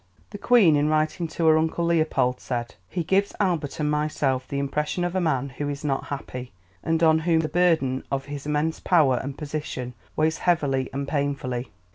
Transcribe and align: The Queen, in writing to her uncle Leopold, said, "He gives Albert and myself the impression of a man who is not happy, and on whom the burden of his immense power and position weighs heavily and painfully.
The 0.31 0.39
Queen, 0.39 0.75
in 0.75 0.89
writing 0.89 1.27
to 1.27 1.45
her 1.45 1.59
uncle 1.59 1.85
Leopold, 1.85 2.39
said, 2.39 2.73
"He 2.89 3.03
gives 3.03 3.35
Albert 3.39 3.79
and 3.79 3.91
myself 3.91 4.47
the 4.47 4.57
impression 4.57 5.03
of 5.03 5.15
a 5.15 5.21
man 5.21 5.49
who 5.49 5.69
is 5.69 5.85
not 5.85 6.05
happy, 6.05 6.53
and 6.83 7.03
on 7.03 7.19
whom 7.19 7.41
the 7.41 7.47
burden 7.47 8.03
of 8.11 8.25
his 8.25 8.47
immense 8.47 8.79
power 8.79 9.19
and 9.21 9.37
position 9.37 9.93
weighs 10.15 10.39
heavily 10.39 10.89
and 10.91 11.07
painfully. 11.07 11.69